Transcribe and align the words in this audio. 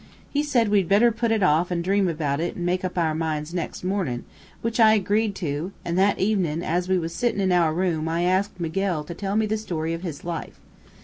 He 0.31 0.41
said 0.41 0.69
we'd 0.69 0.89
better 0.89 1.11
put 1.11 1.31
it 1.31 1.43
off 1.43 1.69
and 1.69 1.83
dream 1.83 2.07
about 2.07 2.39
it, 2.39 2.55
and 2.55 2.65
make 2.65 2.83
up 2.83 2.97
our 2.97 3.13
minds 3.13 3.53
nex' 3.53 3.83
mornin', 3.83 4.25
which 4.63 4.79
I 4.79 4.95
agreed 4.95 5.35
to, 5.35 5.73
an', 5.85 5.93
that 5.93 6.17
evenin', 6.17 6.63
as 6.63 6.89
we 6.89 6.97
was 6.97 7.13
sittin' 7.13 7.39
in 7.39 7.51
our 7.51 7.71
room 7.71 8.09
I 8.09 8.23
asked 8.23 8.59
Miguel 8.59 9.03
to 9.03 9.13
tell 9.13 9.35
me 9.35 9.45
the 9.45 9.57
story 9.57 9.93
of 9.93 10.01
his 10.01 10.23
life. 10.23 10.59